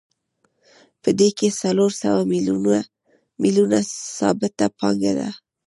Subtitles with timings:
[1.01, 2.21] په دې کې څلور سوه
[3.39, 3.79] میلیونه
[4.17, 5.29] ثابته پانګه ده